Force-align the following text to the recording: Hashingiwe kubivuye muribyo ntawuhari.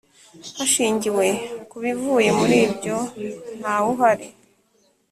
Hashingiwe 0.57 1.27
kubivuye 1.69 2.29
muribyo 2.39 2.97
ntawuhari. 3.59 4.27